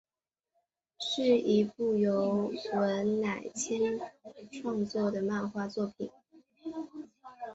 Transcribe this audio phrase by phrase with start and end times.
[0.97, 4.01] 是一部由文乃千
[4.51, 6.09] 创作的漫画作品。